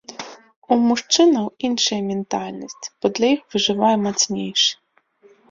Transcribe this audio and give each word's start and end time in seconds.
У 0.75 0.77
мужчынаў 0.87 1.45
іншая 1.69 1.99
ментальнасць, 2.07 2.85
бо 2.99 3.05
для 3.19 3.27
іх 3.35 3.41
выжывае 3.53 3.93
мацнейшы. 4.09 4.69